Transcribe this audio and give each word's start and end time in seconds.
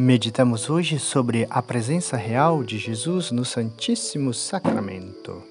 Meditamos 0.00 0.70
hoje 0.70 0.96
sobre 0.96 1.44
a 1.50 1.60
presença 1.60 2.16
real 2.16 2.62
de 2.62 2.78
Jesus 2.78 3.32
no 3.32 3.44
Santíssimo 3.44 4.32
Sacramento. 4.32 5.42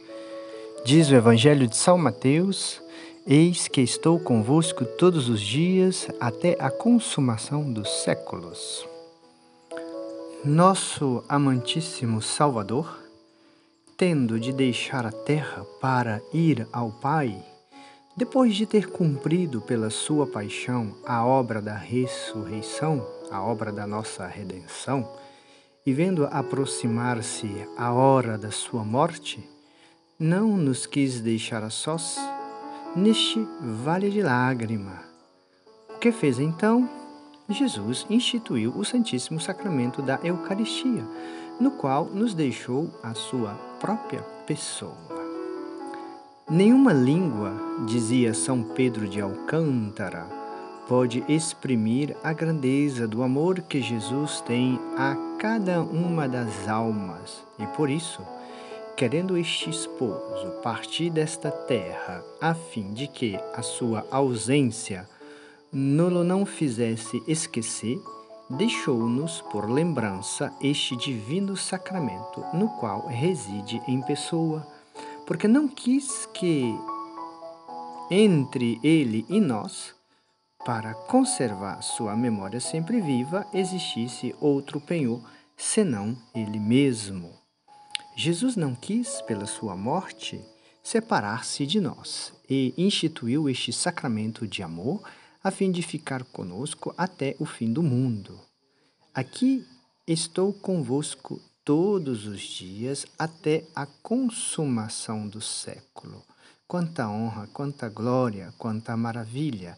Diz 0.85 1.09
o 1.09 1.15
Evangelho 1.15 1.67
de 1.67 1.75
São 1.75 1.97
Mateus: 1.97 2.81
Eis 3.27 3.67
que 3.67 3.81
estou 3.81 4.17
convosco 4.17 4.85
todos 4.85 5.27
os 5.27 5.41
dias 5.41 6.07
até 6.17 6.55
a 6.61 6.71
consumação 6.71 7.73
dos 7.73 7.89
séculos. 8.03 8.87
Nosso 10.45 11.25
amantíssimo 11.27 12.21
Salvador, 12.21 13.03
tendo 13.97 14.39
de 14.39 14.53
deixar 14.53 15.05
a 15.05 15.11
terra 15.11 15.65
para 15.81 16.21
ir 16.33 16.65
ao 16.71 16.89
Pai, 16.89 17.37
depois 18.15 18.55
de 18.55 18.65
ter 18.65 18.89
cumprido 18.89 19.59
pela 19.59 19.89
sua 19.89 20.25
paixão 20.25 20.95
a 21.05 21.25
obra 21.25 21.61
da 21.61 21.75
ressurreição, 21.75 23.16
a 23.31 23.41
obra 23.41 23.71
da 23.71 23.85
nossa 23.85 24.25
redenção, 24.27 25.07
e 25.85 25.93
vendo 25.93 26.25
aproximar-se 26.25 27.49
a 27.77 27.93
hora 27.93 28.37
da 28.37 28.51
sua 28.51 28.83
morte, 28.83 29.47
não 30.19 30.57
nos 30.57 30.85
quis 30.85 31.21
deixar 31.21 31.63
a 31.63 31.69
sós 31.69 32.17
neste 32.95 33.39
vale 33.61 34.09
de 34.09 34.21
lágrima. 34.21 35.01
O 35.89 35.99
que 35.99 36.11
fez 36.11 36.39
então? 36.39 36.89
Jesus 37.49 38.05
instituiu 38.09 38.71
o 38.75 38.83
Santíssimo 38.83 39.39
Sacramento 39.39 40.01
da 40.01 40.19
Eucaristia, 40.23 41.05
no 41.59 41.71
qual 41.71 42.05
nos 42.05 42.33
deixou 42.33 42.89
a 43.01 43.13
sua 43.13 43.53
própria 43.79 44.21
pessoa. 44.45 45.07
Nenhuma 46.49 46.93
língua, 46.93 47.53
dizia 47.85 48.33
São 48.33 48.63
Pedro 48.63 49.07
de 49.07 49.21
Alcântara, 49.21 50.36
pode 50.87 51.23
exprimir 51.27 52.15
a 52.23 52.33
grandeza 52.33 53.07
do 53.07 53.21
amor 53.21 53.61
que 53.61 53.81
Jesus 53.81 54.41
tem 54.41 54.79
a 54.97 55.15
cada 55.37 55.81
uma 55.81 56.27
das 56.27 56.67
almas, 56.67 57.43
e 57.59 57.65
por 57.75 57.89
isso, 57.89 58.21
querendo 58.95 59.37
este 59.37 59.69
esposo 59.69 60.49
partir 60.63 61.09
desta 61.09 61.51
terra, 61.51 62.23
a 62.39 62.53
fim 62.53 62.93
de 62.93 63.07
que 63.07 63.37
a 63.53 63.61
sua 63.61 64.05
ausência 64.09 65.07
nulo 65.71 66.23
não 66.23 66.45
fizesse 66.45 67.21
esquecer, 67.27 67.99
deixou-nos 68.49 69.41
por 69.41 69.69
lembrança 69.69 70.53
este 70.61 70.95
divino 70.95 71.57
sacramento, 71.57 72.43
no 72.53 72.69
qual 72.79 73.05
reside 73.07 73.81
em 73.87 74.01
pessoa 74.01 74.65
porque 75.27 75.45
não 75.45 75.67
quis 75.67 76.25
que 76.33 76.73
entre 78.09 78.79
ele 78.81 79.25
e 79.27 79.41
nós, 79.41 79.93
para 80.65 80.93
conservar 80.93 81.81
sua 81.81 82.15
memória 82.15 82.59
sempre 82.59 82.99
viva, 83.01 83.45
existisse 83.53 84.35
outro 84.39 84.81
penhor 84.81 85.21
senão 85.55 86.15
ele 86.35 86.59
mesmo. 86.59 87.31
Jesus 88.15 88.55
não 88.55 88.75
quis, 88.75 89.21
pela 89.21 89.45
sua 89.45 89.75
morte, 89.75 90.43
separar-se 90.83 91.65
de 91.65 91.79
nós 91.79 92.33
e 92.49 92.73
instituiu 92.77 93.49
este 93.49 93.73
sacramento 93.73 94.47
de 94.47 94.63
amor 94.63 95.01
a 95.43 95.51
fim 95.51 95.71
de 95.71 95.81
ficar 95.81 96.23
conosco 96.23 96.93
até 96.97 97.35
o 97.39 97.45
fim 97.45 97.71
do 97.71 97.83
mundo. 97.83 98.39
Aqui 99.13 99.65
estou 100.07 100.53
convosco 100.53 101.41
todos 101.63 102.25
os 102.25 102.41
dias 102.41 103.05
até 103.19 103.65
a 103.75 103.85
consumação 103.85 105.27
do 105.27 105.41
século. 105.41 106.23
Quanta 106.67 107.09
honra, 107.09 107.47
quanta 107.47 107.89
glória, 107.89 108.53
quanta 108.57 108.95
maravilha! 108.95 109.77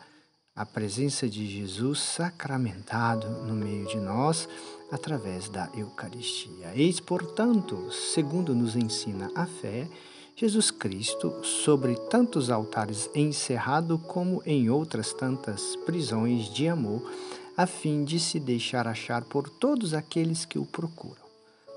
A 0.59 0.65
presença 0.65 1.29
de 1.29 1.47
Jesus 1.47 2.01
sacramentado 2.01 3.29
no 3.45 3.53
meio 3.53 3.87
de 3.87 3.95
nós 3.95 4.45
através 4.91 5.47
da 5.47 5.69
Eucaristia. 5.73 6.73
Eis, 6.75 6.99
portanto, 6.99 7.89
segundo 7.93 8.53
nos 8.53 8.75
ensina 8.75 9.31
a 9.33 9.45
fé, 9.45 9.87
Jesus 10.35 10.69
Cristo, 10.69 11.33
sobre 11.45 11.95
tantos 11.95 12.49
altares 12.49 13.09
encerrado 13.15 13.97
como 13.99 14.43
em 14.45 14.69
outras 14.69 15.13
tantas 15.13 15.77
prisões 15.85 16.53
de 16.53 16.67
amor, 16.67 17.09
a 17.55 17.65
fim 17.65 18.03
de 18.03 18.19
se 18.19 18.37
deixar 18.37 18.85
achar 18.85 19.23
por 19.23 19.47
todos 19.47 19.93
aqueles 19.93 20.43
que 20.43 20.59
o 20.59 20.65
procuram. 20.65 21.23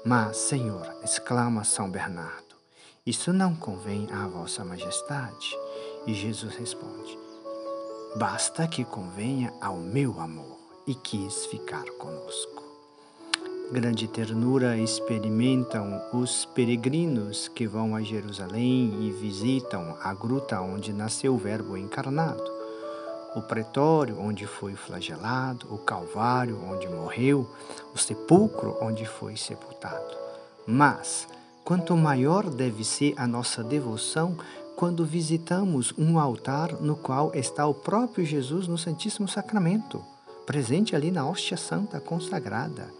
Mas, 0.04 0.38
Senhor, 0.38 0.92
exclama 1.04 1.62
São 1.62 1.88
Bernardo, 1.88 2.56
isso 3.06 3.32
não 3.32 3.54
convém 3.54 4.08
à 4.10 4.26
Vossa 4.26 4.64
Majestade. 4.64 5.56
E 6.04 6.12
Jesus 6.12 6.56
responde: 6.56 7.16
Basta 8.16 8.66
que 8.68 8.84
convenha 8.84 9.52
ao 9.60 9.76
meu 9.76 10.20
amor, 10.20 10.58
e 10.86 10.94
quis 10.94 11.46
ficar 11.46 11.84
conosco. 11.98 12.62
Grande 13.70 14.06
ternura 14.06 14.76
experimentam 14.76 16.02
os 16.12 16.44
peregrinos 16.44 17.48
que 17.48 17.66
vão 17.66 17.96
a 17.96 18.02
Jerusalém 18.02 18.98
e 19.00 19.10
visitam 19.10 19.96
a 20.02 20.12
gruta 20.12 20.60
onde 20.60 20.92
nasceu 20.92 21.34
o 21.34 21.38
Verbo 21.38 21.76
encarnado 21.76 22.62
o 23.34 23.40
pretório 23.40 24.20
onde 24.20 24.46
foi 24.46 24.74
flagelado, 24.74 25.66
o 25.70 25.78
calvário 25.78 26.58
onde 26.68 26.88
morreu, 26.88 27.48
o 27.94 27.98
sepulcro 27.98 28.76
onde 28.80 29.06
foi 29.06 29.36
sepultado. 29.36 30.16
Mas, 30.66 31.26
quanto 31.64 31.96
maior 31.96 32.50
deve 32.50 32.84
ser 32.84 33.14
a 33.16 33.26
nossa 33.26 33.64
devoção 33.64 34.36
quando 34.82 35.06
visitamos 35.06 35.94
um 35.96 36.18
altar 36.18 36.72
no 36.82 36.96
qual 36.96 37.32
está 37.36 37.64
o 37.64 37.72
próprio 37.72 38.26
Jesus 38.26 38.66
no 38.66 38.76
Santíssimo 38.76 39.28
Sacramento, 39.28 40.04
presente 40.44 40.96
ali 40.96 41.12
na 41.12 41.24
hóstia 41.24 41.56
santa 41.56 42.00
consagrada. 42.00 42.92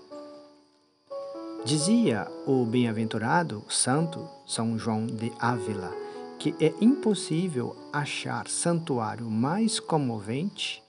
Dizia 1.65 2.29
o 2.47 2.65
bem-aventurado 2.65 3.65
santo 3.69 4.29
São 4.47 4.79
João 4.79 5.07
de 5.07 5.33
Ávila, 5.41 5.93
que 6.39 6.55
é 6.61 6.73
impossível 6.81 7.75
achar 7.93 8.47
santuário 8.47 9.29
mais 9.29 9.81
comovente 9.81 10.81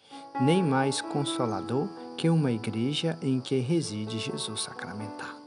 nem 0.42 0.62
mais 0.62 1.02
consolador 1.02 1.88
que 2.16 2.30
uma 2.30 2.52
igreja 2.52 3.18
em 3.20 3.40
que 3.40 3.58
reside 3.58 4.20
Jesus 4.20 4.62
sacramentado. 4.62 5.43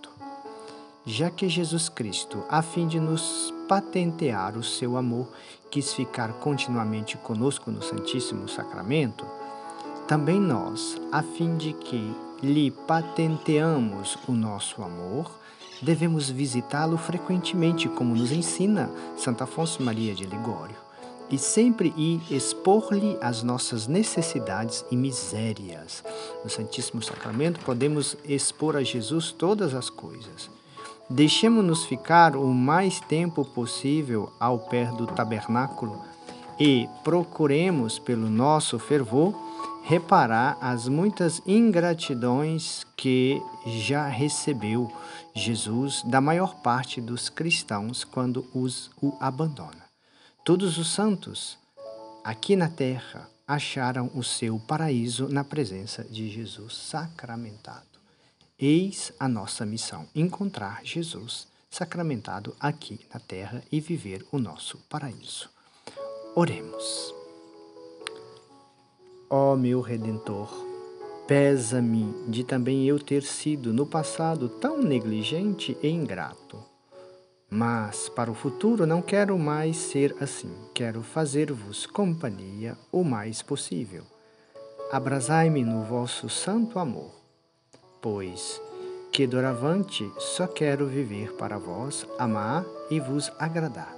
Já 1.08 1.30
que 1.30 1.48
Jesus 1.48 1.88
Cristo, 1.88 2.42
a 2.48 2.60
fim 2.60 2.88
de 2.88 2.98
nos 2.98 3.54
patentear 3.68 4.58
o 4.58 4.64
seu 4.64 4.96
amor, 4.96 5.28
quis 5.70 5.94
ficar 5.94 6.32
continuamente 6.32 7.16
conosco 7.16 7.70
no 7.70 7.80
Santíssimo 7.80 8.48
Sacramento, 8.48 9.24
também 10.08 10.40
nós, 10.40 11.00
a 11.12 11.22
fim 11.22 11.56
de 11.56 11.72
que 11.74 12.12
lhe 12.42 12.72
patenteamos 12.72 14.18
o 14.26 14.32
nosso 14.32 14.82
amor, 14.82 15.30
devemos 15.80 16.28
visitá-lo 16.28 16.98
frequentemente, 16.98 17.88
como 17.88 18.16
nos 18.16 18.32
ensina 18.32 18.90
Santo 19.16 19.44
Afonso 19.44 19.84
Maria 19.84 20.12
de 20.12 20.26
Ligório, 20.26 20.74
e 21.30 21.38
sempre 21.38 21.94
ir 21.96 22.20
expor-lhe 22.32 23.16
as 23.20 23.44
nossas 23.44 23.86
necessidades 23.86 24.84
e 24.90 24.96
misérias. 24.96 26.02
No 26.42 26.50
Santíssimo 26.50 27.00
Sacramento 27.00 27.60
podemos 27.60 28.16
expor 28.24 28.76
a 28.76 28.82
Jesus 28.82 29.30
todas 29.30 29.72
as 29.72 29.88
coisas. 29.88 30.55
Deixemos-nos 31.08 31.84
ficar 31.84 32.34
o 32.34 32.52
mais 32.52 33.00
tempo 33.00 33.44
possível 33.44 34.32
ao 34.40 34.58
pé 34.58 34.86
do 34.86 35.06
tabernáculo 35.06 36.04
e 36.58 36.88
procuremos, 37.04 37.98
pelo 37.98 38.28
nosso 38.28 38.78
fervor, 38.78 39.34
reparar 39.84 40.58
as 40.60 40.88
muitas 40.88 41.40
ingratidões 41.46 42.84
que 42.96 43.40
já 43.64 44.08
recebeu 44.08 44.90
Jesus 45.32 46.02
da 46.02 46.20
maior 46.20 46.56
parte 46.56 47.00
dos 47.00 47.28
cristãos 47.28 48.02
quando 48.02 48.44
os 48.52 48.90
o 49.00 49.16
abandona. 49.20 49.84
Todos 50.44 50.76
os 50.76 50.92
santos 50.92 51.56
aqui 52.24 52.56
na 52.56 52.68
terra 52.68 53.28
acharam 53.46 54.10
o 54.12 54.24
seu 54.24 54.58
paraíso 54.58 55.28
na 55.28 55.44
presença 55.44 56.02
de 56.02 56.28
Jesus 56.28 56.74
sacramentado. 56.74 57.95
Eis 58.58 59.12
a 59.20 59.28
nossa 59.28 59.66
missão: 59.66 60.06
encontrar 60.14 60.80
Jesus 60.82 61.46
sacramentado 61.70 62.56
aqui 62.58 62.98
na 63.12 63.20
terra 63.20 63.62
e 63.70 63.80
viver 63.80 64.24
o 64.32 64.38
nosso 64.38 64.78
paraíso. 64.88 65.50
Oremos. 66.34 67.14
Ó 69.28 69.52
oh, 69.52 69.56
meu 69.56 69.82
Redentor, 69.82 70.48
pesa-me 71.26 72.14
de 72.28 72.44
também 72.44 72.86
eu 72.86 72.98
ter 72.98 73.22
sido 73.24 73.74
no 73.74 73.84
passado 73.84 74.48
tão 74.48 74.82
negligente 74.82 75.76
e 75.82 75.88
ingrato. 75.88 76.64
Mas 77.50 78.08
para 78.08 78.30
o 78.30 78.34
futuro 78.34 78.86
não 78.86 79.02
quero 79.02 79.38
mais 79.38 79.76
ser 79.76 80.16
assim. 80.18 80.50
Quero 80.72 81.02
fazer-vos 81.02 81.84
companhia 81.84 82.76
o 82.90 83.04
mais 83.04 83.42
possível. 83.42 84.04
Abrasai-me 84.90 85.62
no 85.62 85.82
vosso 85.82 86.28
santo 86.28 86.78
amor, 86.78 87.15
pois 88.06 88.62
que 89.10 89.26
doravante 89.26 90.08
só 90.16 90.46
quero 90.46 90.86
viver 90.86 91.32
para 91.32 91.58
vós, 91.58 92.06
amar 92.20 92.64
e 92.88 93.00
vos 93.00 93.32
agradar. 93.36 93.96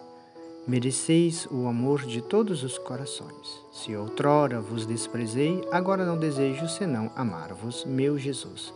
Mereceis 0.67 1.47
o 1.51 1.67
amor 1.67 2.07
de 2.07 2.23
todos 2.23 2.65
os 2.65 2.79
corações. 2.79 3.63
Se 3.71 3.95
outrora 3.95 4.63
vos 4.63 4.87
desprezei, 4.87 5.63
agora 5.71 6.07
não 6.07 6.17
desejo 6.17 6.67
senão 6.71 7.13
amar-vos, 7.15 7.85
meu 7.85 8.17
Jesus. 8.17 8.73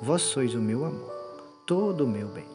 Vós 0.00 0.22
sois 0.22 0.54
o 0.54 0.60
meu 0.60 0.84
amor, 0.84 1.12
todo 1.66 2.04
o 2.04 2.08
meu 2.08 2.28
bem. 2.28 2.46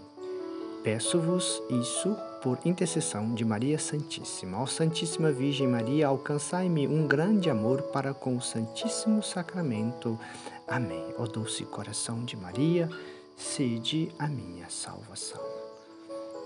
Peço-vos 0.86 1.62
isso 1.70 2.16
por 2.42 2.60
intercessão 2.66 3.34
de 3.34 3.46
Maria 3.46 3.78
Santíssima. 3.78 4.62
Ó 4.62 4.66
Santíssima 4.66 5.32
Virgem 5.32 5.68
Maria, 5.68 6.08
alcançai-me 6.08 6.88
um 6.88 7.08
grande 7.08 7.50
amor 7.50 7.84
para 7.84 8.14
com 8.14 8.36
o 8.36 8.42
Santíssimo 8.42 9.22
Sacramento. 9.22 10.20
Amém. 10.68 11.14
Ó 11.18 11.26
doce 11.26 11.64
coração 11.66 12.26
de 12.26 12.36
Maria, 12.36 12.90
sede 13.38 14.12
a 14.18 14.28
minha 14.28 14.70
salvação. 14.70 15.42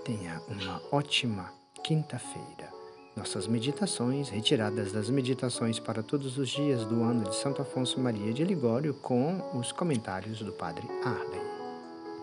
Tenha 0.04 0.40
uma 0.48 0.82
ótima 0.92 1.50
quinta-feira. 1.82 2.76
Nossas 3.16 3.46
meditações, 3.46 4.28
retiradas 4.28 4.92
das 4.92 5.08
meditações 5.08 5.78
para 5.78 6.02
todos 6.02 6.36
os 6.36 6.50
dias 6.50 6.84
do 6.84 7.02
ano 7.02 7.24
de 7.24 7.34
Santo 7.34 7.62
Afonso 7.62 7.98
Maria 7.98 8.32
de 8.32 8.44
Ligório, 8.44 8.92
com 8.92 9.40
os 9.58 9.72
comentários 9.72 10.40
do 10.40 10.52
Padre 10.52 10.86
Arley. 11.02 11.55